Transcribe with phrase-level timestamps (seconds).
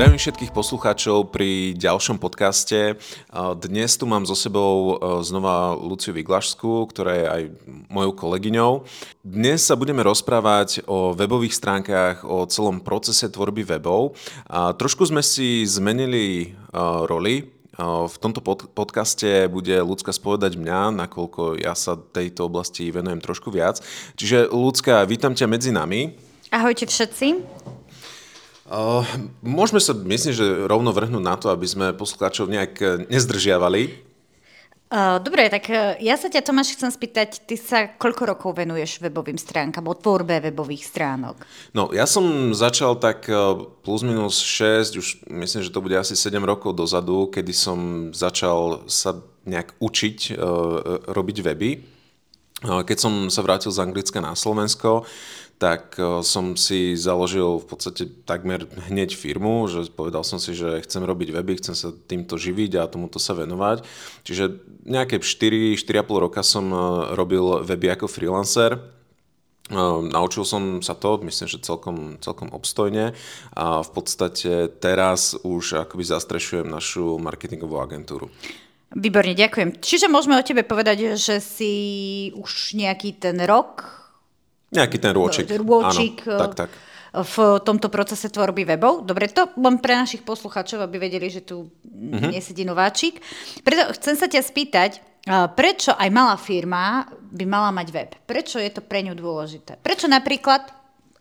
[0.00, 2.96] Zdravím všetkých poslucháčov pri ďalšom podcaste.
[3.60, 7.42] Dnes tu mám so sebou e, znova Luciu Vyglašskú, ktorá je aj
[7.92, 8.88] mojou kolegyňou.
[9.20, 14.16] Dnes sa budeme rozprávať o webových stránkach, o celom procese tvorby webov.
[14.48, 17.36] A trošku sme si zmenili e, roli.
[17.36, 17.44] E,
[17.84, 18.40] v tomto
[18.72, 23.84] podcaste bude Lucka spovedať mňa, nakoľko ja sa tejto oblasti venujem trošku viac.
[24.16, 26.16] Čiže Lucka, vítam ťa medzi nami.
[26.48, 27.26] Ahojte všetci.
[28.70, 29.02] Uh,
[29.42, 34.06] môžeme sa, myslím, že rovno vrhnúť na to, aby sme poslucháčov nejak eh, nezdržiavali.
[34.90, 39.38] Uh, dobre, tak ja sa ťa, Tomáš, chcem spýtať, ty sa koľko rokov venuješ webovým
[39.38, 41.42] stránkam, o tvorbe webových stránok?
[41.74, 43.26] No, ja som začal tak
[43.82, 47.78] plus minus 6, už myslím, že to bude asi 7 rokov dozadu, kedy som
[48.14, 51.70] začal sa nejak učiť uh, robiť weby.
[52.60, 55.08] Keď som sa vrátil z Anglicka na Slovensko,
[55.60, 60.80] tak e, som si založil v podstate takmer hneď firmu, že povedal som si, že
[60.80, 63.84] chcem robiť weby, chcem sa týmto živiť a tomuto sa venovať.
[64.24, 64.56] Čiže
[64.88, 66.78] nejaké 4-4,5 roka som e,
[67.12, 68.72] robil weby ako freelancer.
[68.72, 68.80] E,
[70.08, 73.12] naučil som sa to, myslím, že celkom, celkom obstojne
[73.52, 78.32] a v podstate teraz už akoby zastrešujem našu marketingovú agentúru.
[78.96, 79.76] Výborne, ďakujem.
[79.76, 81.74] Čiže môžeme o tebe povedať, že si
[82.32, 83.99] už nejaký ten rok
[84.70, 85.50] nejaký ten rôčik.
[85.50, 86.70] Rôčik Áno, tak, tak.
[87.10, 89.02] v tomto procese tvorby webov.
[89.02, 92.30] Dobre, to len pre našich posluchačov, aby vedeli, že tu mm-hmm.
[92.30, 93.18] nesedí nováčik.
[93.66, 94.90] Preto chcem sa ťa spýtať,
[95.58, 98.10] prečo aj malá firma by mala mať web?
[98.24, 99.76] Prečo je to pre ňu dôležité?
[99.82, 100.70] Prečo napríklad,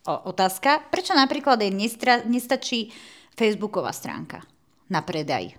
[0.06, 2.94] o, otázka, prečo napríklad jej nestra, nestačí
[3.34, 4.46] Facebooková stránka
[4.94, 5.58] na predaj?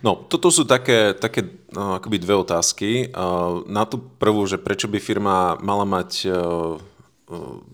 [0.00, 1.44] No, toto sú také, také
[1.76, 3.12] no, akoby dve otázky.
[3.68, 6.24] Na tú prvú, že prečo by firma mala mať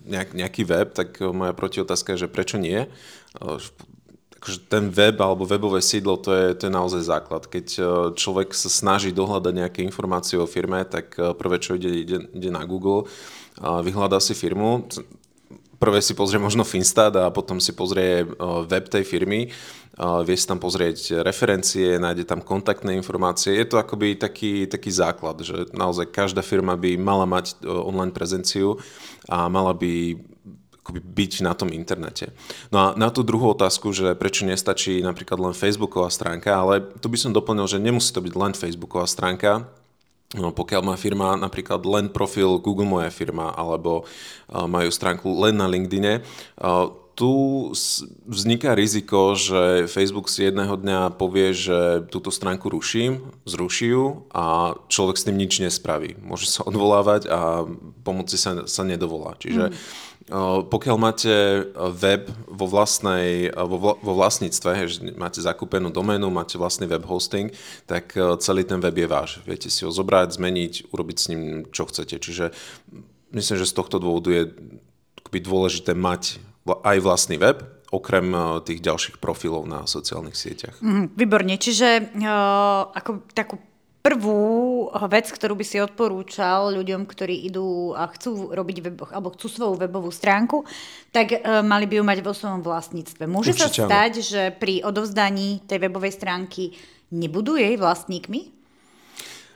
[0.05, 2.91] nejak, nejaký web, tak moja protiotázka je, že prečo nie?
[3.39, 7.49] Akože ten web alebo webové sídlo, to je, to je naozaj základ.
[7.49, 7.67] Keď
[8.13, 12.69] človek sa snaží dohľadať nejaké informácie o firme, tak prvé, čo ide, ide, ide na
[12.69, 13.09] Google,
[13.57, 14.85] vyhľadá si firmu,
[15.85, 18.25] prvé si pozrie možno Finstat a potom si pozrie
[18.65, 19.53] web tej firmy
[20.01, 23.55] vie si tam pozrieť referencie, nájde tam kontaktné informácie.
[23.55, 28.11] Je to akoby taký, taký základ, že naozaj každá firma by mala mať e, online
[28.11, 28.83] prezenciu
[29.31, 30.19] a mala by
[30.83, 32.35] akoby byť na tom internete.
[32.75, 37.07] No a na tú druhú otázku, že prečo nestačí napríklad len Facebooková stránka, ale tu
[37.07, 39.71] by som doplnil, že nemusí to byť len Facebooková stránka,
[40.35, 45.55] No, pokiaľ má firma napríklad len profil Google Moja firma alebo uh, majú stránku len
[45.55, 46.27] na LinkedIne,
[46.59, 47.71] uh, tu
[48.27, 54.75] vzniká riziko, že Facebook si jedného dňa povie, že túto stránku ruším, zruší ju a
[54.91, 56.19] človek s tým nič nespraví.
[56.19, 57.63] Môže sa odvolávať a
[58.03, 59.39] pomoci sa, sa nedovolá.
[59.39, 59.75] Čiže mm.
[60.71, 61.33] Pokiaľ máte
[61.77, 67.53] web vo, vlastnej, vo, vo vlastníctve, že máte zakúpenú doménu, máte vlastný web hosting,
[67.85, 69.31] tak celý ten web je váš.
[69.45, 72.17] Viete si ho zobrať, zmeniť, urobiť s ním, čo chcete.
[72.17, 72.57] Čiže
[73.37, 74.45] myslím, že z tohto dôvodu je
[75.29, 77.61] dôležité mať aj vlastný web,
[77.93, 78.33] okrem
[78.65, 80.81] tých ďalších profilov na sociálnych sieťach.
[80.83, 83.61] Mm, výborne, čiže uh, ako takú
[84.05, 89.49] prvú vec, ktorú by si odporúčal ľuďom, ktorí idú a chcú robiť web, alebo chcú
[89.49, 90.69] svoju webovú stránku,
[91.09, 93.25] tak uh, mali by ju mať vo svojom vlastníctve.
[93.25, 96.77] Môže Určite sa stať, že pri odovzdaní tej webovej stránky
[97.17, 98.53] nebudú jej vlastníkmi?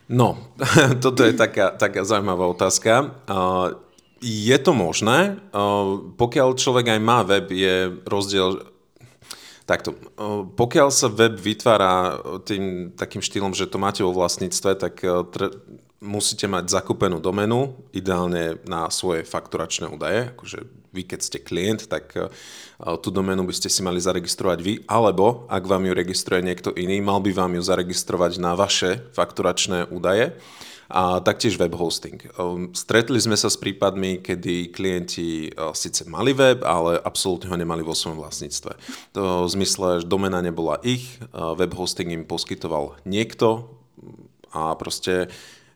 [0.08, 0.40] No,
[1.04, 3.20] toto je taká, taká zaujímavá otázka.
[3.28, 3.76] Uh,
[4.24, 5.38] je to možné.
[6.18, 8.77] Pokiaľ človek aj má web, je rozdiel...
[9.68, 9.92] Takto,
[10.56, 12.16] pokiaľ sa web vytvára
[12.48, 15.52] tým takým štýlom, že to máte vo vlastníctve, tak tre,
[16.00, 20.32] musíte mať zakúpenú domenu, ideálne na svoje fakturačné údaje.
[20.32, 22.16] Akože vy, keď ste klient, tak
[22.80, 27.04] tú domenu by ste si mali zaregistrovať vy, alebo ak vám ju registruje niekto iný,
[27.04, 30.32] mal by vám ju zaregistrovať na vaše fakturačné údaje
[30.88, 32.16] a taktiež web hosting.
[32.24, 37.56] Ehm, stretli sme sa s prípadmi, kedy klienti e, síce mali web, ale absolútne ho
[37.60, 38.72] nemali vo svojom vlastníctve.
[39.12, 41.28] To v zmysle, že domena nebola ich, e,
[41.60, 43.68] web hosting im poskytoval niekto
[44.48, 45.28] a proste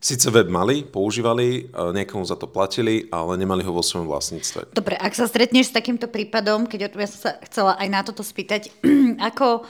[0.02, 4.75] Sice web mali, používali, e, niekomu za to platili, ale nemali ho vo svojom vlastníctve.
[4.75, 8.26] Dobre, ak sa stretneš s takýmto prípadom, keď ja som sa chcela aj na toto
[8.26, 8.75] spýtať,
[9.31, 9.62] ako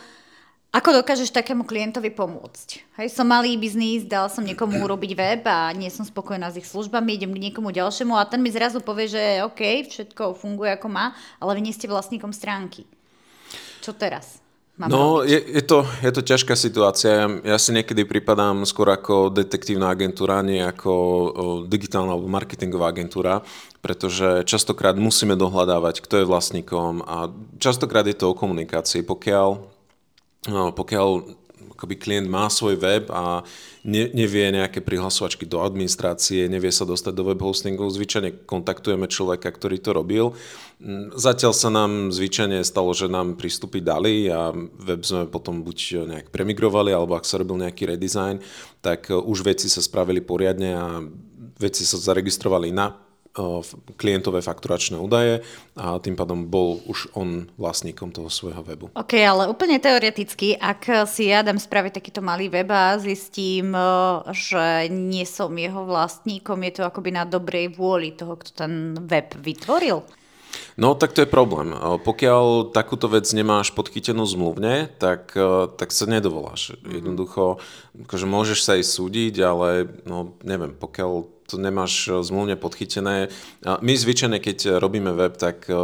[0.73, 2.97] ako dokážeš takému klientovi pomôcť?
[2.97, 6.67] Hej, som malý biznis, dal som niekomu urobiť web a nie som spokojná s ich
[6.67, 9.61] službami, idem k niekomu ďalšiemu a ten mi zrazu povie, že OK,
[9.93, 12.89] všetko funguje ako má, ale vy nie ste vlastníkom stránky.
[13.85, 14.41] Čo teraz?
[14.81, 17.29] Mám no, je, je, to, je to ťažká situácia.
[17.45, 21.05] Ja si niekedy pripadám skôr ako detektívna agentúra, nie ako o,
[21.69, 23.45] digitálna alebo marketingová agentúra,
[23.85, 27.29] pretože častokrát musíme dohľadávať, kto je vlastníkom a
[27.61, 29.05] častokrát je to o komunikácii.
[29.05, 29.72] Pokiaľ
[30.51, 31.09] pokiaľ
[31.83, 33.43] akoby klient má svoj web a
[33.83, 39.51] ne, nevie nejaké prihlasovačky do administrácie, nevie sa dostať do web hostingu, zvyčajne kontaktujeme človeka,
[39.51, 40.39] ktorý to robil.
[40.79, 46.07] Mm, zatiaľ sa nám zvyčajne stalo, že nám prístupy dali a web sme potom buď
[46.07, 48.39] nejak premigrovali, alebo ak sa robil nejaký redesign,
[48.79, 51.03] tak už veci sa spravili poriadne a
[51.59, 53.12] veci sa zaregistrovali na
[53.97, 55.41] klientové fakturačné údaje
[55.73, 58.93] a tým pádom bol už on vlastníkom toho svojho webu.
[58.93, 63.73] OK, ale úplne teoreticky, ak si ja dám spraviť takýto malý web a zistím,
[64.37, 69.33] že nie som jeho vlastníkom, je to akoby na dobrej vôli toho, kto ten web
[69.41, 70.05] vytvoril?
[70.77, 71.73] No, tak to je problém.
[72.05, 75.33] Pokiaľ takúto vec nemáš podchytenú zmluvne, tak,
[75.81, 76.77] tak sa nedovoláš.
[76.77, 76.93] Mm-hmm.
[77.01, 77.45] Jednoducho,
[78.05, 83.29] akože môžeš sa aj súdiť, ale no, neviem, pokiaľ to nemáš eh, zmluvne podchytené.
[83.63, 85.77] My zvyčajne, keď robíme web, tak eh,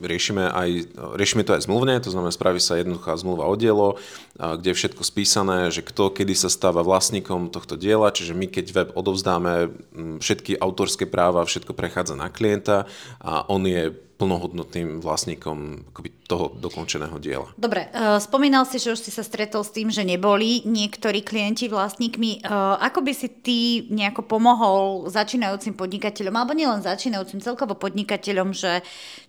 [0.00, 0.70] riešime, aj,
[1.16, 4.00] riešime to aj zmluvne, to znamená, spraví sa jednoduchá zmluva o dielo,
[4.38, 8.66] kde je všetko spísané, že kto kedy sa stáva vlastníkom tohto diela, čiže my keď
[8.70, 9.74] web odovzdáme,
[10.22, 12.86] všetky autorské práva, všetko prechádza na klienta
[13.18, 17.48] a on je plnohodnotným vlastníkom akoby toho dokončeného diela.
[17.54, 21.70] Dobre, uh, spomínal si, že už si sa stretol s tým, že neboli niektorí klienti
[21.70, 22.42] vlastníkmi.
[22.42, 28.82] Uh, ako by si ty nejako pomohol začínajúcim podnikateľom, alebo nielen začínajúcim, celkovo podnikateľom, že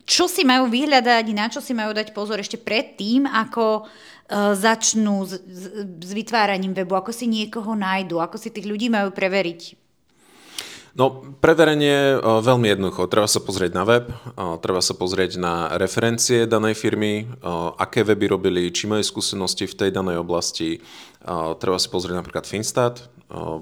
[0.10, 5.22] čo si majú vyhľadať, na čo si majú dať pozor ešte predtým, ako uh, začnú
[5.30, 5.38] s,
[6.02, 9.89] s vytváraním webu, ako si niekoho nájdu, ako si tých ľudí majú preveriť
[11.00, 13.08] No, preverenie e, veľmi jednoducho.
[13.08, 14.16] Treba sa pozrieť na web, e,
[14.60, 17.26] treba sa pozrieť na referencie danej firmy, e,
[17.80, 20.84] aké weby robili, či majú skúsenosti v tej danej oblasti.
[21.60, 23.12] Treba si pozrieť napríklad Finstat,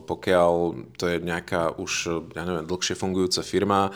[0.06, 0.51] pokiaľ
[0.94, 3.89] to je nejaká už, ja neviem, dlhšie fungujúca firma,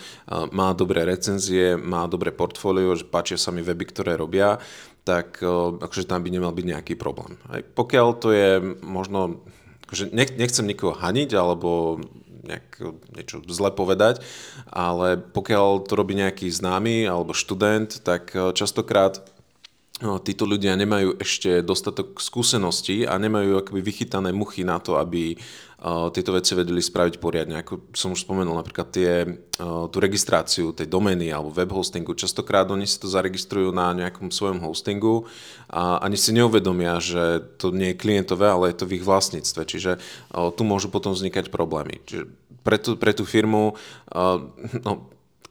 [0.49, 4.57] má dobré recenzie, má dobré portfólio, že páčia sa mi weby, ktoré robia,
[5.05, 5.45] tak
[5.77, 7.37] akože tam by nemal byť nejaký problém.
[7.77, 8.49] Pokiaľ to je
[8.81, 9.45] možno,
[9.85, 12.01] akože nechcem nikoho haniť, alebo
[12.41, 12.81] nejak
[13.13, 14.21] niečo zle povedať,
[14.69, 21.21] ale pokiaľ to robí nejaký známy alebo študent, tak eh, častokrát eh, títo ľudia nemajú
[21.21, 25.37] ešte dostatok skúseností a nemajú akoby vychytané muchy na to, aby
[26.13, 27.65] tieto veci vedeli spraviť poriadne.
[27.65, 29.25] Ako som už spomenul, napríklad tie,
[29.89, 32.13] tú registráciu tej domény alebo web hostingu.
[32.13, 35.25] Častokrát oni si to zaregistrujú na nejakom svojom hostingu
[35.73, 39.61] a ani si neuvedomia, že to nie je klientové, ale je to v ich vlastníctve.
[39.65, 39.91] Čiže
[40.53, 41.97] tu môžu potom vznikať problémy.
[42.05, 42.29] Čiže
[42.61, 43.73] pre tú, pre tú firmu
[44.85, 44.91] no,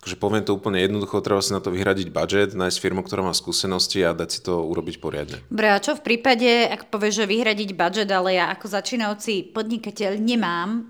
[0.01, 3.37] akože poviem to úplne jednoducho, treba si na to vyhradiť budget, nájsť firmu, ktorá má
[3.37, 5.45] skúsenosti a dať si to urobiť poriadne.
[5.53, 10.17] Dobre, a čo v prípade, ak povieš, že vyhradiť budget, ale ja ako začínajúci podnikateľ
[10.17, 10.89] nemám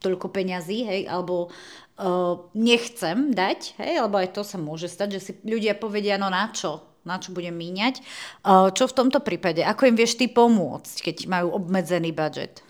[0.00, 5.20] toľko peňazí, hej, alebo uh, nechcem dať, hej, alebo aj to sa môže stať, že
[5.20, 8.00] si ľudia povedia, no na čo, na čo budem míňať.
[8.48, 9.60] Uh, čo v tomto prípade?
[9.60, 12.64] Ako im vieš ty pomôcť, keď majú obmedzený budget?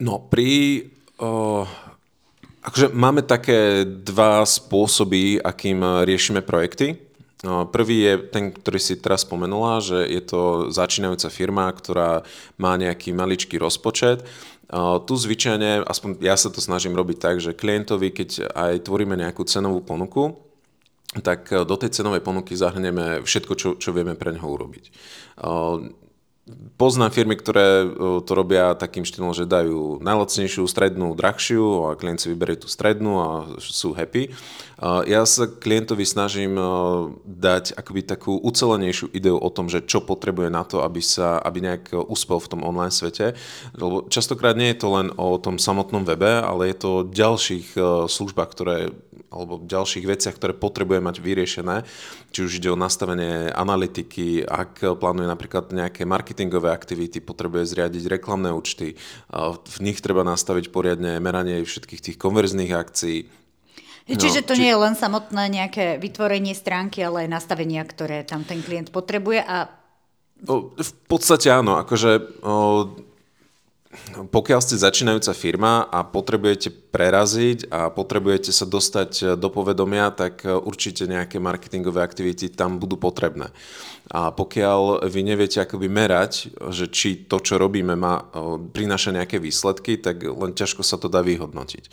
[0.00, 0.84] No, pri
[1.16, 1.64] uh,
[2.60, 7.00] Akože máme také dva spôsoby, akým riešime projekty.
[7.40, 12.20] No, prvý je ten, ktorý si teraz spomenula, že je to začínajúca firma, ktorá
[12.60, 14.28] má nejaký maličký rozpočet.
[15.08, 19.40] Tu zvyčajne, aspoň ja sa to snažím robiť tak, že klientovi, keď aj tvoríme nejakú
[19.48, 20.36] cenovú ponuku,
[21.24, 24.92] tak do tej cenovej ponuky zahrneme všetko, čo, čo vieme pre neho urobiť
[26.80, 27.84] Poznám firmy, ktoré
[28.24, 33.20] to robia takým štýlom, že dajú najlacnejšiu, strednú, drahšiu a klient si vyberie tú strednú
[33.20, 33.28] a
[33.60, 34.32] sú happy.
[34.80, 36.56] Ja sa klientovi snažím
[37.28, 41.60] dať akoby takú ucelenejšiu ideu o tom, že čo potrebuje na to, aby sa aby
[41.60, 43.36] nejak uspel v tom online svete.
[43.76, 47.76] Lebo častokrát nie je to len o tom samotnom webe, ale je to o ďalších
[48.08, 48.96] službách, ktoré
[49.30, 51.86] alebo ďalších veciach, ktoré potrebuje mať vyriešené,
[52.34, 58.50] či už ide o nastavenie analytiky, ak plánuje napríklad nejaké marketingové aktivity, potrebuje zriadiť reklamné
[58.50, 58.98] účty,
[59.30, 63.18] v nich treba nastaviť poriadne meranie všetkých tých konverzných akcií,
[64.10, 64.66] No, Čiže to či...
[64.66, 69.38] nie je len samotné nejaké vytvorenie stránky, ale aj nastavenia, ktoré tam ten klient potrebuje
[69.46, 69.70] a...
[70.40, 72.42] V podstate áno, akože
[74.30, 81.10] pokiaľ ste začínajúca firma a potrebujete preraziť a potrebujete sa dostať do povedomia, tak určite
[81.10, 83.50] nejaké marketingové aktivity tam budú potrebné.
[84.10, 88.26] A pokiaľ vy neviete akoby merať, že či to, čo robíme, má,
[88.74, 91.84] prináša nejaké výsledky, tak len ťažko sa to dá vyhodnotiť.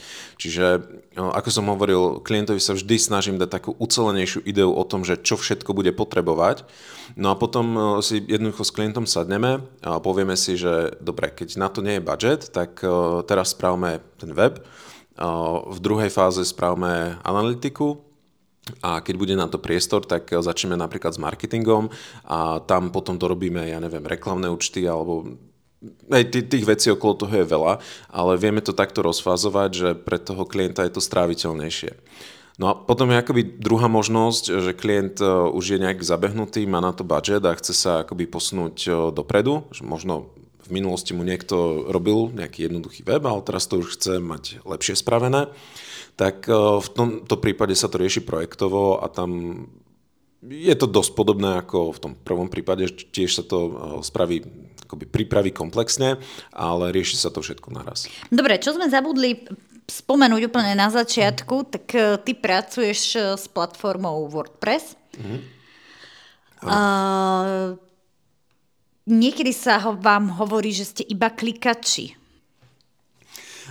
[0.41, 0.65] Čiže,
[1.13, 5.37] ako som hovoril, klientovi sa vždy snažím dať takú ucelenejšiu ideu o tom, že čo
[5.37, 6.65] všetko bude potrebovať.
[7.13, 11.69] No a potom si jednoducho s klientom sadneme a povieme si, že dobre, keď na
[11.69, 12.81] to nie je budget, tak
[13.29, 14.65] teraz správame ten web,
[15.69, 18.06] v druhej fáze správame analytiku,
[18.83, 21.89] a keď bude na to priestor, tak začneme napríklad s marketingom
[22.27, 25.37] a tam potom dorobíme, ja neviem, reklamné účty alebo
[26.09, 27.73] aj tých vecí okolo toho je veľa,
[28.09, 31.93] ale vieme to takto rozfázovať, že pre toho klienta je to stráviteľnejšie.
[32.57, 36.81] No a potom je akoby druhá možnosť, že klient e, už je nejak zabehnutý, má
[36.81, 40.33] na to budget a chce sa akoby posunúť e, dopredu, že možno
[40.65, 44.97] v minulosti mu niekto robil nejaký jednoduchý web, ale teraz to už chce mať lepšie
[44.97, 45.53] spravené,
[46.17, 49.63] tak e, v tomto prípade sa to rieši projektovo a tam
[50.41, 53.57] je to dosť podobné ako v tom prvom prípade, tiež sa to
[54.05, 54.45] spraví
[54.87, 56.21] akoby pripraví komplexne,
[56.55, 58.07] ale rieši sa to všetko naraz.
[58.31, 59.43] Dobre, čo sme zabudli
[59.87, 64.99] spomenúť úplne na začiatku, tak e, ty pracuješ e, s platformou WordPress.
[65.15, 65.55] Mm-hmm.
[66.57, 67.77] Uh,
[69.05, 72.17] niekedy sa ho, vám hovorí, že ste iba klikači.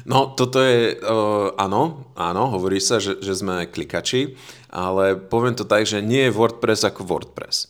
[0.07, 4.39] No, toto je, uh, áno, áno, hovorí sa, že, že sme klikači,
[4.71, 7.67] ale poviem to tak, že nie je WordPress ako WordPress.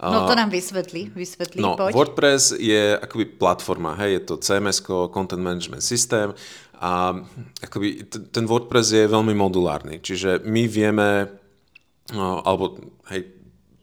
[0.00, 1.92] No to nám vysvetli, vysvetli, no, poď.
[1.92, 4.80] WordPress je akoby platforma, hej, je to CMS,
[5.12, 6.32] Content Management System
[6.80, 7.20] a
[7.60, 11.28] akoby ten WordPress je veľmi modulárny, čiže my vieme,
[12.16, 12.80] no, alebo
[13.12, 13.28] hej,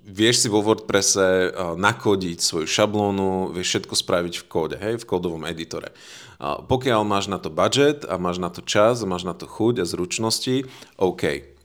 [0.09, 5.45] vieš si vo WordPresse nakodiť svoju šablónu, vieš všetko spraviť v kóde, hej, v kódovom
[5.45, 5.93] editore.
[6.41, 9.89] Pokiaľ máš na to budget a máš na to čas máš na to chuť a
[9.89, 10.69] zručnosti,
[11.01, 11.57] OK,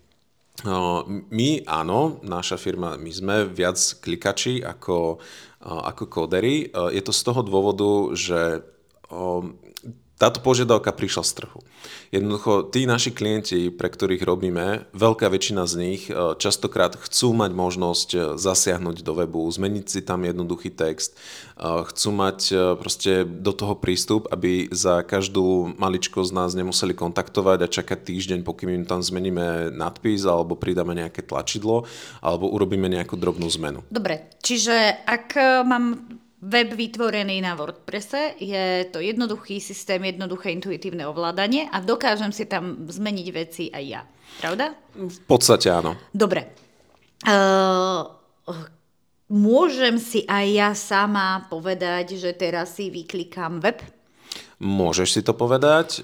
[1.33, 5.19] my áno, naša firma, my sme viac klikači ako,
[5.65, 6.69] ako kóderi.
[6.71, 8.63] Je to z toho dôvodu, že
[10.21, 11.59] táto požiadavka prišla z trhu.
[12.15, 17.51] Jednoducho, tí naši klienti, pre ktorých robíme, veľká väčšina z nich e, častokrát chcú mať
[17.51, 21.19] možnosť e, zasiahnuť do webu, zmeniť si tam jednoduchý text, e,
[21.91, 22.39] chcú mať
[22.79, 28.39] proste do toho prístup, aby za každú maličko z nás nemuseli kontaktovať a čakať týždeň,
[28.47, 31.89] pokým im tam zmeníme nadpis alebo pridáme nejaké tlačidlo
[32.21, 33.83] alebo urobíme nejakú drobnú zmenu.
[33.89, 35.35] Dobre, čiže ak
[35.67, 42.51] mám web vytvorený na WordPresse, je to jednoduchý systém, jednoduché intuitívne ovládanie a dokážem si
[42.51, 44.03] tam zmeniť veci aj ja.
[44.43, 44.75] Pravda?
[44.99, 45.95] V podstate áno.
[46.11, 46.51] Dobre.
[47.23, 48.11] Uh,
[49.31, 53.79] môžem si aj ja sama povedať, že teraz si vyklikám web?
[54.59, 56.03] Môžeš si to povedať.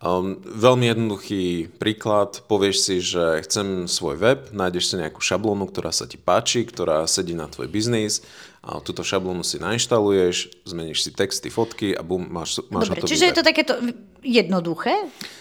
[0.00, 5.92] Um, veľmi jednoduchý príklad, povieš si, že chcem svoj web, nájdeš si nejakú šablónu, ktorá
[5.92, 8.24] sa ti páči, ktorá sedí na tvoj biznis,
[8.60, 13.08] a túto šablónu si nainštaluješ, zmeníš si texty, fotky a bum, máš, máš Dobre, hotový
[13.08, 13.30] čiže web.
[13.32, 13.72] je to takéto
[14.20, 14.94] jednoduché?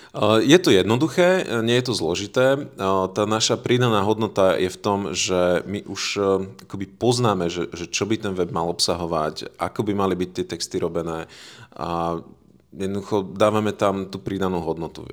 [0.09, 2.45] Uh, je to jednoduché, nie je to zložité.
[2.55, 6.25] Uh, tá naša pridaná hodnota je v tom, že my už uh,
[6.63, 10.45] akoby poznáme, že, že čo by ten web mal obsahovať, ako by mali byť tie
[10.55, 11.27] texty robené.
[11.75, 12.23] A
[12.71, 15.03] jednoducho dávame tam tú pridanú hodnotu.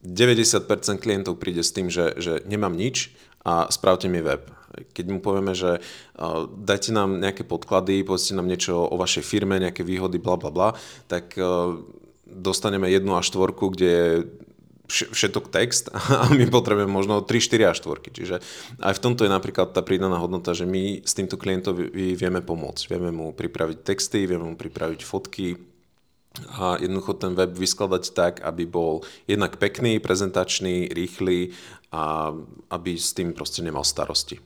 [0.00, 0.64] 90%
[1.04, 3.12] klientov príde s tým, že, že nemám nič
[3.44, 4.48] a spravte mi web.
[4.70, 9.58] Keď mu povieme, že uh, dajte nám nejaké podklady, povedzte nám niečo o vašej firme,
[9.58, 10.68] nejaké výhody, bla bla bla,
[11.10, 11.74] tak uh,
[12.26, 14.10] dostaneme jednu a štvorku, kde je
[14.90, 18.10] všetok text a my potrebujeme možno 3, 4 a 4.
[18.10, 18.36] Čiže
[18.82, 22.90] aj v tomto je napríklad tá pridaná hodnota, že my s týmto klientom vieme pomôcť.
[22.90, 25.70] Vieme mu pripraviť texty, vieme mu pripraviť fotky,
[26.30, 31.50] a jednoducho ten web vyskladať tak, aby bol jednak pekný, prezentačný, rýchly
[31.90, 32.30] a
[32.70, 34.38] aby s tým proste nemal starosti.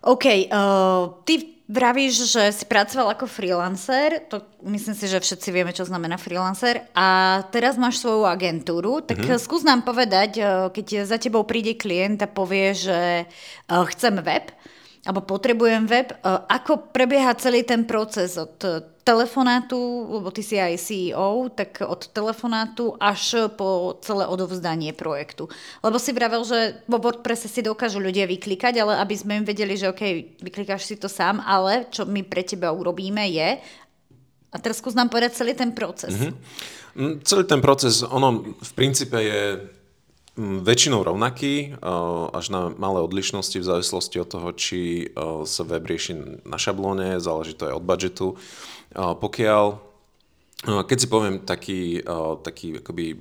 [0.00, 5.70] OK, uh, ty vravíš, že si pracoval ako freelancer, to myslím si, že všetci vieme,
[5.70, 9.38] čo znamená freelancer, a teraz máš svoju agentúru, tak mm-hmm.
[9.38, 14.50] skús nám povedať, uh, keď za tebou príde klient a povie, že uh, chcem web,
[15.00, 18.60] alebo potrebujem web, uh, ako prebieha celý ten proces od
[19.00, 19.80] telefonátu,
[20.20, 25.48] lebo ty si aj CEO, tak od telefonátu až po celé odovzdanie projektu.
[25.80, 29.74] Lebo si vravel, že vo WordPresse si dokážu ľudia vyklikať, ale aby sme im vedeli,
[29.74, 33.58] že OK, vyklikáš si to sám, ale čo my pre teba urobíme je,
[34.50, 36.10] a teraz skús nám povedať celý ten proces.
[36.10, 37.22] Mm-hmm.
[37.22, 39.62] Celý ten proces, ono v princípe je
[40.40, 41.76] väčšinou rovnaký,
[42.32, 45.12] až na malé odlišnosti v závislosti od toho, či
[45.44, 48.28] sa web rieši na šablóne, záleží to aj od budžetu.
[48.96, 49.64] Pokiaľ,
[50.88, 52.00] keď si poviem taký,
[52.40, 53.20] taký akoby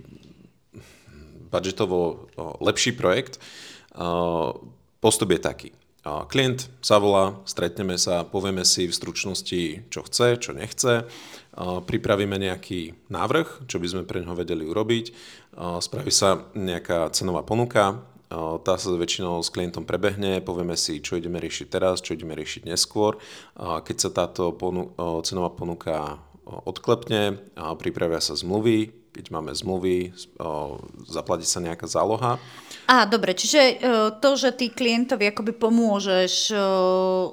[1.52, 2.32] budžetovo
[2.64, 3.44] lepší projekt,
[5.04, 5.70] postup je taký.
[6.32, 11.04] Klient sa volá, stretneme sa, povieme si v stručnosti, čo chce, čo nechce,
[11.58, 15.06] pripravíme nejaký návrh, čo by sme pre neho vedeli urobiť,
[15.82, 18.06] spraví sa nejaká cenová ponuka,
[18.62, 22.70] tá sa väčšinou s klientom prebehne, povieme si, čo ideme riešiť teraz, čo ideme riešiť
[22.70, 23.18] neskôr.
[23.58, 24.94] Keď sa táto ponu-
[25.26, 27.42] cenová ponuka odklepne,
[27.82, 30.14] pripravia sa zmluvy, keď máme zmluvy,
[31.10, 32.38] zaplatí sa nejaká záloha.
[32.90, 33.82] Á, dobre, čiže
[34.18, 36.34] to, že ty klientovi akoby pomôžeš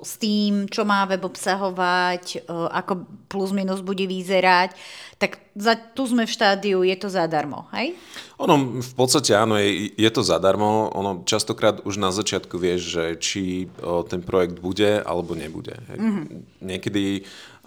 [0.04, 4.76] s tým, čo má web obsahovať, ako plus minus bude vyzerať,
[5.16, 7.96] tak za, tu sme v štádiu, je to zadarmo, hej?
[8.36, 10.92] Ono v podstate áno, je, je to zadarmo.
[10.92, 15.72] Ono častokrát už na začiatku vieš, že či o, ten projekt bude alebo nebude.
[15.88, 15.98] Hej.
[16.04, 16.24] Mm-hmm.
[16.60, 17.04] Niekedy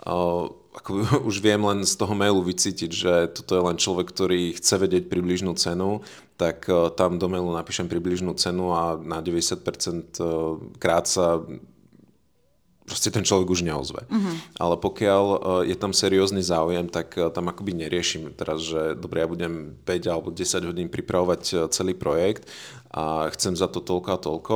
[0.05, 0.89] o, ako
[1.29, 5.03] už viem len z toho mailu vycítiť, že toto je len človek, ktorý chce vedieť
[5.09, 6.05] približnú cenu,
[6.37, 10.19] tak o, tam do mailu napíšem približnú cenu a na 90%
[10.77, 11.41] krát sa
[12.89, 14.01] proste ten človek už neozve.
[14.09, 14.33] Uh-huh.
[14.57, 19.29] Ale pokiaľ uh, je tam seriózny záujem, tak tam akoby neriešim teraz, že dobre, ja
[19.29, 22.49] budem 5 alebo 10 hodín pripravovať celý projekt
[22.89, 24.55] a chcem za to toľko a toľko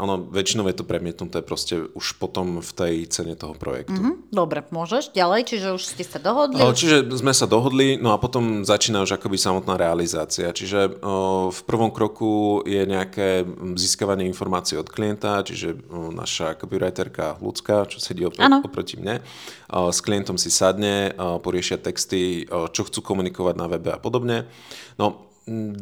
[0.00, 4.00] ono väčšinou je to premietnuté proste už potom v tej cene toho projektu.
[4.00, 4.32] Mm-hmm.
[4.32, 6.60] Dobre, môžeš ďalej, čiže už ste sa dohodli?
[6.64, 10.48] O, čiže sme sa dohodli, no a potom začína už akoby samotná realizácia.
[10.48, 13.44] Čiže o, v prvom kroku je nejaké
[13.76, 19.20] získavanie informácií od klienta, čiže o, naša copywriterka ľudská, čo sedí opr- oproti mne,
[19.68, 24.00] o, s klientom si sadne, o, poriešia texty, o, čo chcú komunikovať na webe a
[24.00, 24.48] podobne.
[24.96, 25.28] No,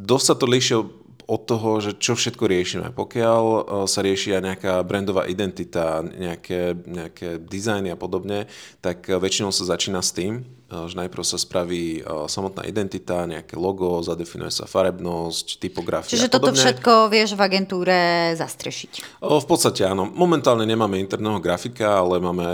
[0.02, 0.74] dosť sa to líši
[1.28, 2.88] od toho, že čo všetko riešime.
[2.96, 8.48] Pokiaľ e, sa rieši aj nejaká brandová identita, nejaké, nejaké dizajny a podobne,
[8.80, 10.42] tak e, väčšinou sa začína s tým, e,
[10.88, 12.00] že najprv sa spraví
[12.32, 19.20] samotná identita, nejaké logo, zadefinuje sa farebnosť, typografia Čiže toto všetko vieš v agentúre zastrešiť?
[19.20, 20.08] V podstate áno.
[20.08, 22.46] Momentálne nemáme interného grafika, ale máme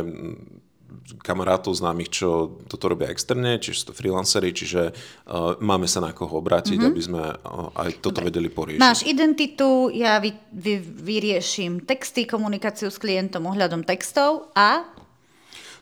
[1.20, 6.16] kamarátov známych, čo toto robia externe, čiže sú to freelancery, čiže uh, máme sa na
[6.16, 6.92] koho obrátiť, mm-hmm.
[6.96, 8.32] aby sme uh, aj toto Dobre.
[8.32, 8.80] vedeli poriešiť.
[8.80, 14.88] Máš identitu, ja vy, vy, vyrieším texty, komunikáciu s klientom ohľadom textov a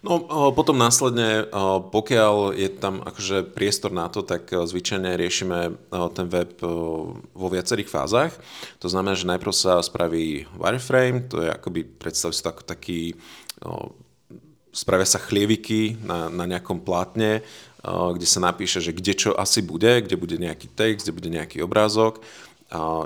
[0.02, 0.18] No
[0.50, 1.46] potom následne,
[1.94, 5.78] pokiaľ je tam akože priestor na to, tak zvyčajne riešime
[6.18, 6.58] ten web
[7.30, 8.34] vo viacerých fázach.
[8.82, 13.14] To znamená, že najprv sa spraví wireframe, to je akoby, predstav si to ako taký
[14.72, 17.44] spravia sa chlieviky na, na nejakom plátne,
[17.84, 21.60] kde sa napíše, že kde čo asi bude, kde bude nejaký text, kde bude nejaký
[21.60, 22.24] obrázok.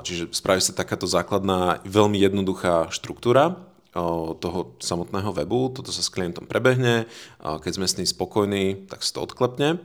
[0.01, 3.59] Čiže spraví sa takáto základná, veľmi jednoduchá štruktúra
[4.37, 5.73] toho samotného webu.
[5.73, 7.09] Toto sa s klientom prebehne.
[7.41, 9.81] Keď sme s ním spokojní, tak sa to odklepne.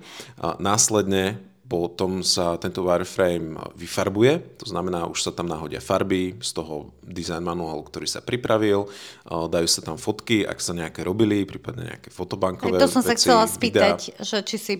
[0.60, 1.40] Následne
[1.72, 7.48] potom sa tento wireframe vyfarbuje, to znamená, už sa tam nahodia farby z toho design
[7.48, 8.84] manuálu, ktorý sa pripravil,
[9.24, 13.14] dajú sa tam fotky, ak sa nejaké robili, prípadne nejaké fotobankové To som veci, sa
[13.16, 14.20] chcela spýtať, videá.
[14.20, 14.74] že či si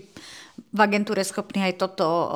[0.52, 2.28] v agentúre schopný aj toto uh,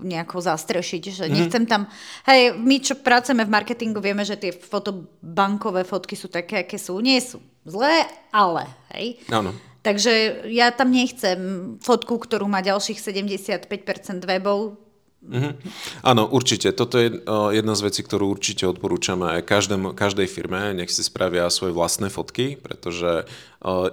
[0.00, 1.36] nejako zastrešiť, že mm-hmm.
[1.36, 1.84] nechcem tam,
[2.24, 6.96] hej, my čo pracujeme v marketingu, vieme, že tie fotobankové fotky sú také, aké sú,
[7.04, 7.36] nie sú
[7.68, 8.64] zlé, ale,
[8.96, 9.20] hej.
[9.28, 9.52] Áno.
[9.86, 11.38] Takže ja tam nechcem
[11.78, 13.70] fotku, ktorú má ďalších 75%
[14.26, 14.82] webov.
[15.22, 15.52] Mm-hmm.
[16.02, 16.74] Áno, určite.
[16.74, 17.22] Toto je
[17.54, 20.74] jedna z vecí, ktorú určite odporúčame aj každém, každej firme.
[20.74, 23.30] Nech si spravia svoje vlastné fotky, pretože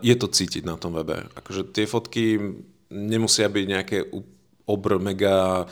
[0.01, 1.29] je to cítiť na tom webe.
[1.38, 2.41] Akože tie fotky
[2.89, 3.97] nemusia byť nejaké
[4.63, 5.67] obr, mega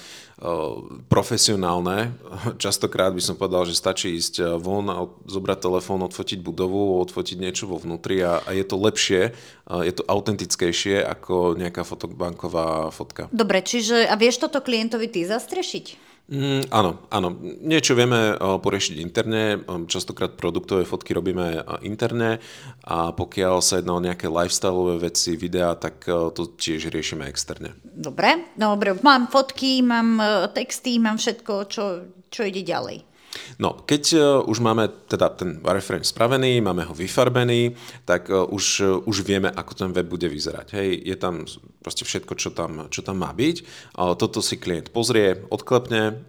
[1.05, 2.17] profesionálne.
[2.57, 7.69] Častokrát by som povedal, že stačí ísť von a zobrať telefón, odfotiť budovu, odfotiť niečo
[7.69, 9.37] vo vnútri a, a je to lepšie,
[9.69, 13.29] je to autentickejšie ako nejaká fotobanková fotka.
[13.29, 16.10] Dobre, čiže a vieš toto klientovi ty zastrešiť?
[16.31, 17.35] Mm, áno, áno.
[17.41, 22.39] Niečo vieme poriešiť interne, častokrát produktové fotky robíme interne
[22.87, 27.75] a pokiaľ sa jedná o nejaké lifestyleové veci, videá, tak to tiež riešime externe.
[27.83, 28.95] Dobre, dobre.
[29.03, 30.23] Mám fotky, mám
[30.55, 31.83] texty, mám všetko, čo,
[32.31, 33.10] čo ide ďalej.
[33.59, 38.65] No, keď uh, už máme teda ten wireframe spravený, máme ho vyfarbený, tak uh, už,
[38.83, 40.75] uh, už vieme, ako ten web bude vyzerať.
[40.75, 41.47] Hej, je tam
[41.81, 43.65] proste všetko, čo tam, čo tam má byť.
[43.97, 46.21] Toto si klient pozrie, odklepne,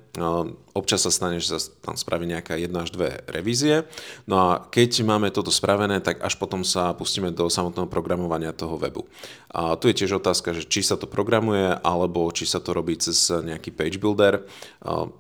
[0.72, 3.84] občas sa stane, že sa tam spraví nejaká jedna až dve revízie.
[4.24, 8.80] No a keď máme toto spravené, tak až potom sa pustíme do samotného programovania toho
[8.80, 9.04] webu.
[9.52, 12.96] A tu je tiež otázka, že či sa to programuje, alebo či sa to robí
[12.96, 14.48] cez nejaký page builder.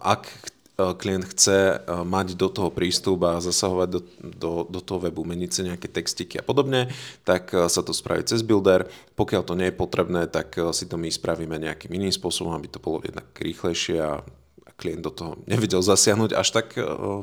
[0.00, 0.51] Ak E,
[0.98, 5.50] klient chce e, mať do toho prístup a zasahovať do, do, do toho webu, meniť
[5.50, 6.90] si nejaké textiky a podobne,
[7.22, 8.90] tak e, sa to spraví cez Builder.
[9.14, 12.82] Pokiaľ to nie je potrebné, tak si to my spravíme nejakým iným spôsobom, aby to
[12.82, 14.26] bolo jednak rýchlejšie a
[14.74, 16.74] klient do toho nevedel zasiahnuť až tak,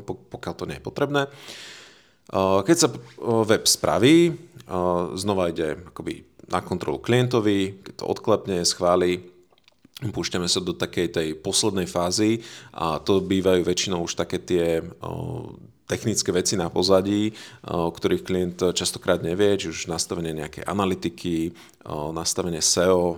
[0.06, 1.28] pokiaľ to nie je potrebné.
[2.32, 2.94] Keď sa
[3.44, 4.38] web spraví,
[5.18, 9.39] znova ide akoby na kontrolu klientovi, keď to odklepne, schváli,
[10.00, 12.40] Púšťame sa do takej tej poslednej fázy
[12.72, 14.80] a to bývajú väčšinou už také tie
[15.90, 17.34] technické veci na pozadí,
[17.66, 21.52] o ktorých klient častokrát nevie, či už nastavenie nejakej analytiky,
[22.14, 23.18] nastavenie SEO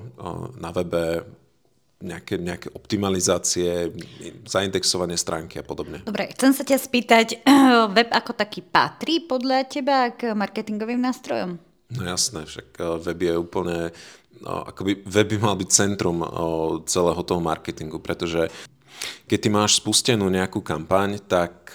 [0.58, 1.28] na webe,
[2.02, 3.94] nejaké, nejaké optimalizácie,
[4.48, 6.02] zaindexovanie stránky a podobne.
[6.02, 7.28] Dobre, chcem sa ťa spýtať,
[7.98, 11.62] web ako taký patrí podľa teba k marketingovým nástrojom?
[11.92, 13.78] No jasné, však web je úplne,
[14.46, 16.22] akoby web by mal byť centrum
[16.90, 18.50] celého toho marketingu, pretože
[19.26, 21.74] keď ty máš spustenú nejakú kampaň, tak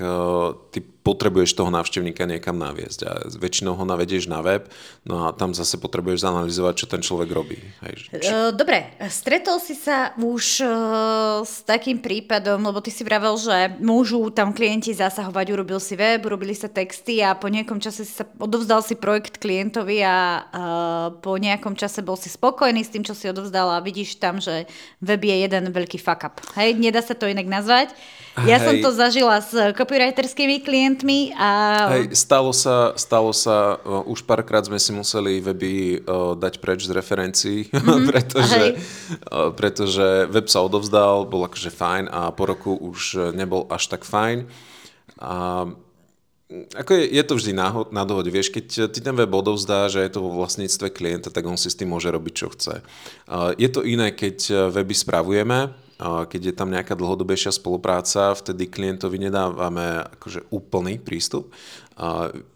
[0.71, 4.67] ty potrebuješ toho návštevníka niekam naviesť a väčšinou ho navedieš na web,
[5.07, 7.63] no a tam zase potrebuješ zanalizovať, čo ten človek robí.
[7.87, 8.11] Hej.
[8.11, 8.31] Či...
[8.59, 14.19] Dobre, stretol si sa už uh, s takým prípadom, lebo ty si vravel, že môžu
[14.35, 18.27] tam klienti zasahovať, urobil si web, urobili sa texty a po nejakom čase si sa
[18.43, 23.15] odovzdal si projekt klientovi a uh, po nejakom čase bol si spokojný s tým, čo
[23.15, 24.67] si odovzdal a vidíš tam, že
[24.99, 26.43] web je jeden veľký fuck up.
[26.59, 27.95] Hej, nedá sa to inak nazvať.
[28.45, 28.65] Ja Hej.
[28.69, 30.61] som to zažila s copywriterskými
[30.97, 31.51] klientmi a...
[31.93, 36.89] Hej, stalo sa, stalo sa uh, už párkrát sme si museli weby uh, dať preč
[36.89, 38.07] z referencií, mm-hmm.
[38.11, 38.63] pretože,
[39.29, 44.09] uh, pretože web sa odovzdal, bol akože fajn a po roku už nebol až tak
[44.09, 44.49] fajn.
[45.21, 45.69] A
[46.79, 49.99] ako je, je to vždy na, na dohode, vieš, keď ty ten web odovzdá, že
[50.07, 52.87] je to vo vlastníctve klienta, tak on si s tým môže robiť, čo chce.
[53.59, 60.05] Je to iné, keď weby spravujeme, keď je tam nejaká dlhodobejšia spolupráca, vtedy klientovi nedávame
[60.21, 61.57] akože úplný prístup.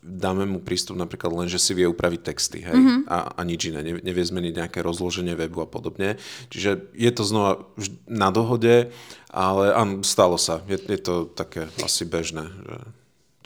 [0.05, 2.77] Dáme mu prístup napríklad len, že si vie upraviť texty hej?
[2.77, 3.09] Mm-hmm.
[3.09, 3.81] A, a nič iné.
[3.81, 6.21] Nevie zmeniť nejaké rozloženie webu a podobne.
[6.53, 7.65] Čiže je to znova
[8.05, 8.93] na dohode,
[9.33, 10.61] ale áno, stalo sa.
[10.69, 12.45] Je, je to také asi bežné.
[12.45, 13.00] Že...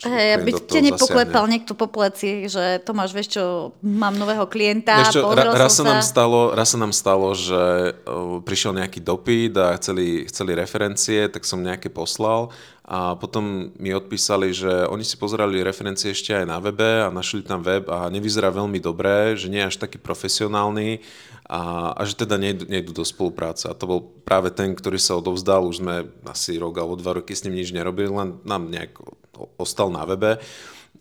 [0.05, 3.43] Hej, aby te nepoklepal niekto po pleci, že Tomáš, vieš čo,
[3.81, 7.93] mám nového klienta, vieš čo, ra, raz, sa nám stalo, raz sa nám stalo, že
[8.05, 12.53] uh, prišiel nejaký dopyt a chceli, chceli referencie, tak som nejaké poslal
[12.85, 17.41] a potom mi odpísali, že oni si pozerali referencie ešte aj na webe a našli
[17.41, 21.01] tam web a nevyzerá veľmi dobré, že nie je až taký profesionálny
[21.45, 23.69] a, a že teda nejdu, do spolupráce.
[23.69, 27.37] A to bol práve ten, ktorý sa odovzdal, už sme asi rok alebo dva roky
[27.37, 28.97] s ním nič nerobili, len nám nejak
[29.61, 30.41] ostal na webe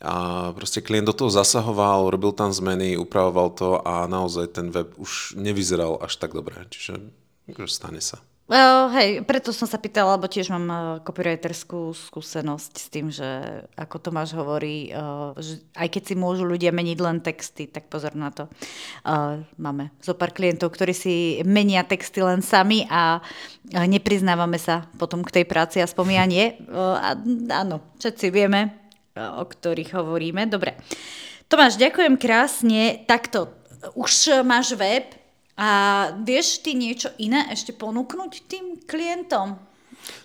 [0.04, 4.92] a proste klient do toho zasahoval, robil tam zmeny, upravoval to a naozaj ten web
[4.98, 6.58] už nevyzeral až tak dobre.
[6.68, 6.98] Čiže
[7.70, 8.18] stane sa.
[8.44, 13.24] Uh, hej, preto som sa pýtala, lebo tiež mám uh, copywriterskú skúsenosť s tým, že
[13.72, 18.12] ako Tomáš hovorí, uh, že aj keď si môžu ľudia meniť len texty, tak pozor
[18.12, 18.44] na to.
[19.00, 24.92] Uh, máme zo pár klientov, ktorí si menia texty len sami a uh, nepriznávame sa
[25.00, 26.60] potom k tej práci a spomínanie.
[26.68, 27.16] Uh, a,
[27.64, 28.76] áno, všetci vieme,
[29.16, 30.44] uh, o ktorých hovoríme.
[30.52, 30.76] Dobre.
[31.48, 33.08] Tomáš, ďakujem krásne.
[33.08, 33.56] Takto,
[33.96, 35.23] už máš web,
[35.54, 35.68] a
[36.26, 39.54] vieš ty niečo iné ešte ponúknuť tým klientom?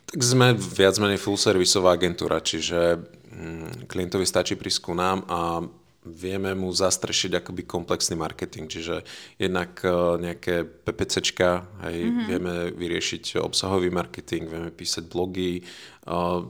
[0.10, 2.98] Tak sme viac menej full servisová agentúra, čiže
[3.30, 5.62] mm, klientovi stačí prísť ku nám a
[6.02, 9.06] vieme mu zastrešiť akoby komplexný marketing, čiže
[9.38, 11.50] jednak e, nejaké PPCčka,
[11.86, 12.26] hej, mm-hmm.
[12.26, 15.62] vieme vyriešiť obsahový marketing, vieme písať blogy,
[16.10, 16.42] uh,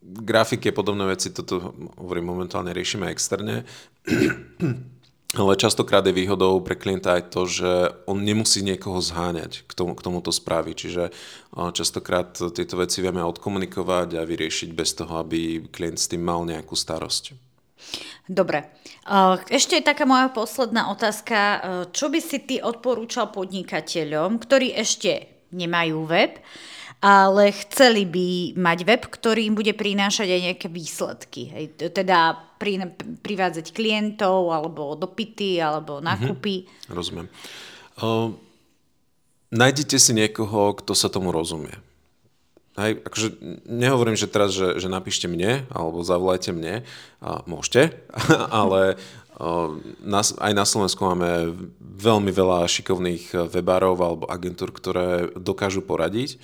[0.00, 3.64] grafiky a podobné veci, toto hovorím momentálne riešime externe.
[5.38, 7.70] Ale častokrát je výhodou pre klienta aj to, že
[8.10, 10.74] on nemusí niekoho zháňať k, tomu, k tomuto správy.
[10.74, 11.14] Čiže
[11.54, 16.74] častokrát tieto veci vieme odkomunikovať a vyriešiť bez toho, aby klient s tým mal nejakú
[16.74, 17.38] starosť.
[18.26, 18.74] Dobre.
[19.54, 21.62] Ešte je taká moja posledná otázka.
[21.94, 26.42] Čo by si ty odporúčal podnikateľom, ktorí ešte nemajú web,
[27.00, 28.28] ale chceli by
[28.60, 31.42] mať web, ktorý im bude prinášať aj nejaké výsledky.
[31.48, 31.64] Hej,
[31.96, 32.92] teda pri,
[33.24, 36.04] privádzať klientov, alebo dopity, alebo mhm.
[36.04, 36.56] nákupy.
[36.68, 36.92] Mm-hmm.
[36.92, 37.26] Rozumiem.
[38.00, 38.36] Uh,
[39.48, 41.72] nájdete si niekoho, kto sa tomu rozumie.
[42.78, 43.28] Hej, akože
[43.66, 46.86] nehovorím, že teraz, že, že napíšte mne, alebo zavolajte mne,
[47.18, 47.96] a môžete,
[48.62, 49.00] ale
[50.04, 56.36] na, aj na Slovensku máme veľmi veľa šikovných webárov alebo agentúr, ktoré dokážu poradiť.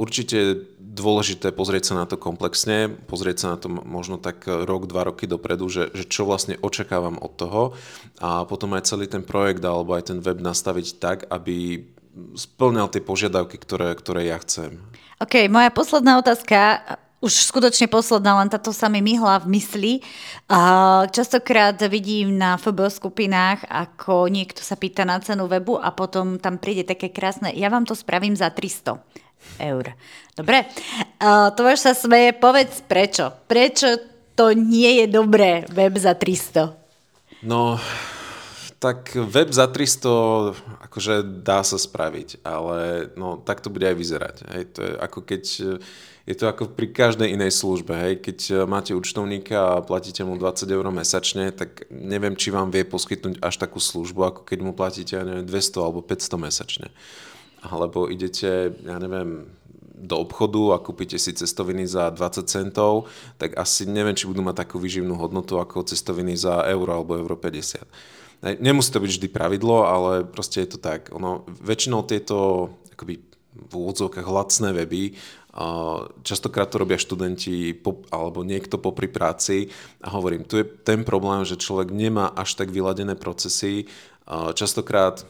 [0.00, 5.12] Určite dôležité pozrieť sa na to komplexne, pozrieť sa na to možno tak rok, dva
[5.12, 7.62] roky dopredu, že, že čo vlastne očakávam od toho
[8.18, 11.86] a potom aj celý ten projekt alebo aj ten web nastaviť tak, aby
[12.34, 14.82] splňal tie požiadavky, ktoré, ktoré ja chcem.
[15.20, 16.80] OK, moja posledná otázka
[17.20, 19.92] už skutočne posledná, len táto sa mi myhla v mysli.
[21.12, 26.56] Častokrát vidím na FB skupinách, ako niekto sa pýta na cenu webu a potom tam
[26.56, 28.96] príde také krásne, ja vám to spravím za 300
[29.60, 29.92] eur.
[30.34, 30.64] Dobre,
[31.20, 33.28] uh, Tomáš sa smeje, povedz prečo.
[33.44, 34.00] Prečo
[34.32, 36.72] to nie je dobré web za 300?
[37.44, 37.76] No,
[38.80, 44.36] tak web za 300 akože dá sa spraviť, ale no, tak to bude aj vyzerať.
[44.56, 44.62] Hej.
[44.74, 45.42] To je ako keď
[46.28, 47.92] je to ako pri každej inej službe.
[47.92, 48.14] Hej.
[48.24, 53.42] Keď máte účtovníka a platíte mu 20 eur mesačne, tak neviem, či vám vie poskytnúť
[53.44, 56.88] až takú službu, ako keď mu platíte ja neviem, 200 alebo 500 mesačne.
[57.64, 59.48] Alebo idete, ja neviem,
[60.00, 64.64] do obchodu a kúpite si cestoviny za 20 centov, tak asi neviem, či budú mať
[64.64, 67.84] takú výživnú hodnotu ako cestoviny za euro alebo euro 50.
[68.64, 71.12] Nemusí to byť vždy pravidlo, ale proste je to tak.
[71.12, 73.20] Ono, väčšinou tieto akoby
[73.52, 75.12] v úvodzovkách lacné weby
[76.22, 77.74] Častokrát to robia študenti
[78.14, 79.66] alebo niekto popri práci
[79.98, 83.90] a hovorím, tu je ten problém, že človek nemá až tak vyladené procesy.
[84.30, 85.26] Častokrát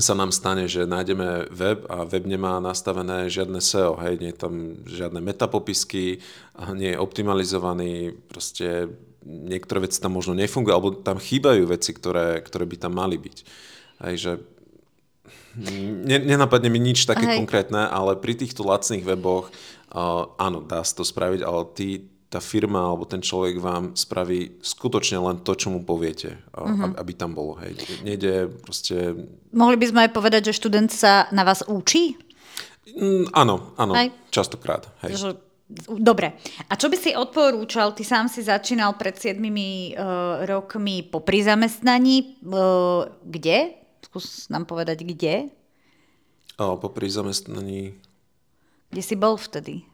[0.00, 4.40] sa nám stane, že nájdeme web a web nemá nastavené žiadne SEO, hej, nie je
[4.40, 4.54] tam
[4.88, 6.24] žiadne metapopisky,
[6.72, 8.88] nie je optimalizovaný, proste
[9.22, 13.38] niektoré veci tam možno nefungujú, alebo tam chýbajú veci, ktoré, ktoré by tam mali byť.
[14.08, 14.32] Hej, že
[16.08, 17.38] ne, nenapadne mi nič také Hej.
[17.44, 19.52] konkrétne, ale pri týchto lacných weboch
[19.92, 21.88] uh, áno, dá sa to spraviť, ale ty,
[22.32, 26.96] tá firma alebo ten človek vám spraví skutočne len to, čo mu poviete, uh-huh.
[26.96, 27.60] aby tam bolo.
[27.60, 27.76] Hej.
[28.00, 29.12] Nejde proste...
[29.52, 32.16] Mohli by sme aj povedať, že študent sa na vás učí?
[32.88, 34.16] Mm, áno, áno, hej.
[34.32, 34.88] častokrát.
[35.04, 35.20] Hej.
[35.20, 35.30] Že...
[36.00, 36.40] Dobre.
[36.68, 37.92] A čo by si odporúčal?
[37.92, 42.40] Ty sám si začínal pred 7 uh, rokmi po zamestnaní.
[42.40, 43.76] Uh, kde?
[44.08, 45.52] Skús nám povedať, kde?
[46.56, 47.96] O, popri zamestnaní...
[48.92, 49.91] Kde si bol vtedy?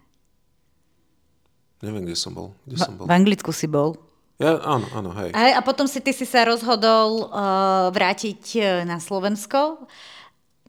[1.83, 2.55] Neviem, kde som bol.
[2.67, 3.07] Kde v, som bol.
[3.07, 3.95] v Anglicku si bol.
[4.39, 5.35] Ja, áno, áno, hej.
[5.35, 9.87] A, a potom si ty si sa rozhodol uh, vrátiť uh, na Slovensko.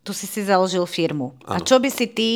[0.01, 1.37] Tu si si založil firmu.
[1.45, 1.61] Áno.
[1.61, 2.31] A čo by si ty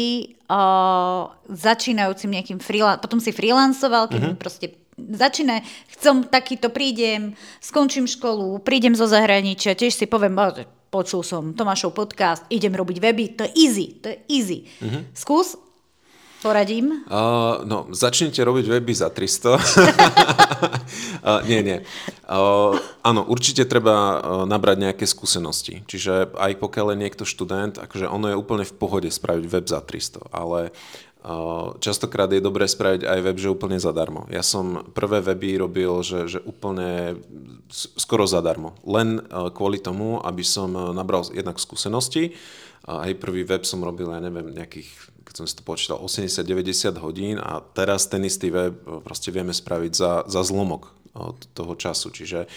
[0.46, 4.38] uh, začínajúcim nejakým freelancerom, potom si freelancoval, keď uh-huh.
[4.38, 10.38] proste začína, chcem takýto, prídem, skončím školu, prídem zo zahraničia, tiež si poviem,
[10.94, 14.58] počul som Tomášov podcast, idem robiť weby, to je easy, to je easy.
[14.86, 15.02] Mm-hmm.
[15.18, 15.58] Skús,
[16.44, 17.08] poradím.
[17.08, 19.56] Uh, no, začnite robiť weby za 300.
[19.56, 21.80] uh, nie, nie.
[22.28, 25.88] Uh, áno, určite treba nabrať nejaké skúsenosti.
[25.88, 29.80] Čiže aj pokiaľ je niekto študent, akože ono je úplne v pohode spraviť web za
[29.80, 30.76] 300, ale
[31.80, 34.28] Častokrát je dobré spraviť aj web, že úplne zadarmo.
[34.28, 37.16] Ja som prvé weby robil, že, že úplne
[37.72, 38.76] skoro zadarmo.
[38.84, 39.24] Len
[39.56, 42.36] kvôli tomu, aby som nabral jednak skúsenosti.
[42.84, 47.42] Aj prvý web som robil, ja neviem, nejakých, keď som si to počítal, 80-90 hodín
[47.42, 50.94] a teraz ten istý web e, proste vieme spraviť za, za zlomok
[51.54, 52.10] toho času.
[52.10, 52.50] Čiže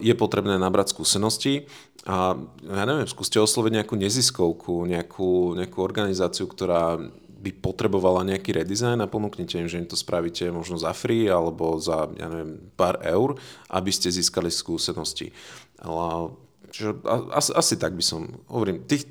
[0.00, 1.68] je potrebné nabrať skúsenosti
[2.04, 6.96] a ja neviem, skúste osloviť nejakú neziskovku, nejakú, nejakú organizáciu, ktorá
[7.44, 11.76] by potrebovala nejaký redesign a ponúknite im, že im to spravíte možno za free alebo
[11.76, 13.36] za, ja neviem, pár eur,
[13.68, 15.36] aby ste získali skúsenosti.
[15.76, 16.32] Ale,
[16.72, 17.04] čiže
[17.36, 19.04] asi, asi tak by som, hovorím, tých,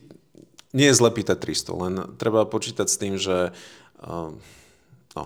[0.73, 3.53] nie je zle pýtať 300, len treba počítať s tým, že
[4.03, 4.33] uh,
[5.15, 5.23] no,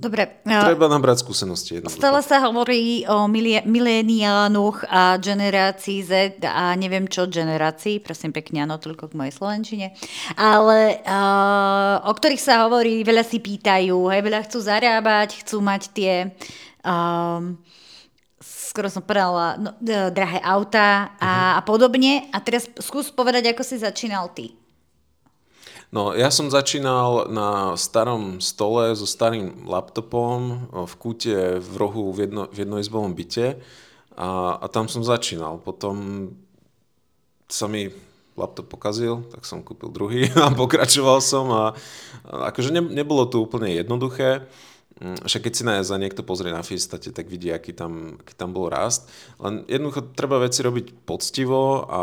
[0.00, 0.40] Dobre.
[0.48, 1.76] Treba nabrať skúsenosti.
[1.76, 2.00] Jednoducho.
[2.00, 3.28] Stále sa hovorí o
[3.68, 9.86] mileniánoch a generácii Z a neviem čo generácii, prosím pekne, áno, toľko k mojej slovenčine,
[10.40, 15.82] ale uh, o ktorých sa hovorí, veľa si pýtajú, hej, veľa chcú zarábať, chcú mať
[15.92, 16.12] tie...
[16.80, 17.60] Um,
[18.70, 19.70] skoro som povedala, no,
[20.14, 21.58] drahé auta a, uh-huh.
[21.58, 22.30] a podobne.
[22.30, 24.59] A teraz skús povedať, ako si začínal ty.
[25.90, 32.30] No, ja som začínal na starom stole so starým laptopom v kúte v rohu v,
[32.30, 33.58] jedno, v jednoizbovom byte
[34.14, 35.58] a, a tam som začínal.
[35.58, 36.30] Potom
[37.50, 37.90] sa mi
[38.38, 41.74] laptop pokazil, tak som kúpil druhý a pokračoval som a,
[42.22, 44.46] a akože ne, nebolo to úplne jednoduché.
[45.00, 48.36] Mm, však keď si na, za niekto pozrie na Fistate, tak vidí, aký tam, aký
[48.36, 49.08] tam bol rast.
[49.40, 52.00] Len jednoducho treba veci robiť poctivo a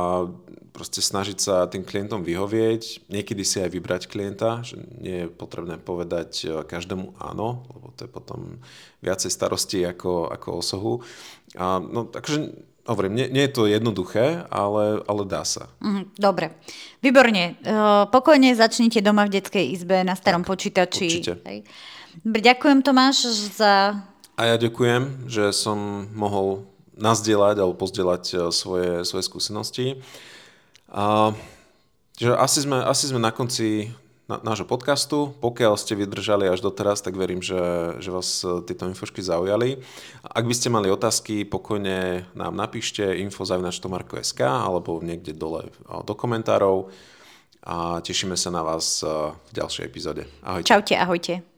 [0.73, 5.81] proste snažiť sa tým klientom vyhovieť, niekedy si aj vybrať klienta, že nie je potrebné
[5.81, 8.61] povedať e, každému áno, lebo to je potom
[9.01, 10.93] viacej starosti ako, ako osohu.
[11.57, 12.53] A, no, takže
[12.87, 15.67] hovorím, nie, nie je to jednoduché, ale, ale dá sa.
[15.83, 16.55] Mm, dobre,
[17.03, 17.59] výborne.
[18.09, 21.07] Pokojne začnite doma v detskej izbe na starom tak, počítači.
[21.11, 21.33] Určite.
[21.43, 21.67] Hej.
[22.23, 23.99] Ďakujem Tomáš za...
[24.37, 26.65] A ja ďakujem, že som mohol
[26.97, 29.87] nazdieľať alebo pozdieľať e, svoje, svoje skúsenosti.
[30.89, 31.33] A,
[32.17, 33.93] že asi, sme, asi sme na konci
[34.27, 35.33] na, nášho podcastu.
[35.39, 39.79] Pokiaľ ste vydržali až doteraz, tak verím, že, že vás e, tieto infošky zaujali.
[40.23, 45.71] Ak by ste mali otázky, pokojne nám napíšte info.tomarko.sk alebo niekde dole e,
[46.03, 46.91] do komentárov
[47.63, 50.27] a tešíme sa na vás e, v ďalšej epizóde.
[50.43, 50.67] Ahojte.
[50.67, 51.56] Čaute, ahojte.